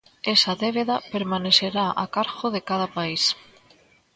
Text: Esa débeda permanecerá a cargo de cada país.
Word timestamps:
Esa 0.33 0.53
débeda 0.63 0.95
permanecerá 1.13 1.85
a 2.03 2.05
cargo 2.15 2.45
de 2.55 2.61
cada 2.69 2.87
país. 2.95 3.23